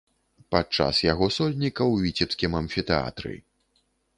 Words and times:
Падчас 0.55 1.01
яго 1.13 1.27
сольніка 1.35 1.83
ў 1.91 1.95
віцебскім 2.07 2.51
амфітэатры! 2.61 3.35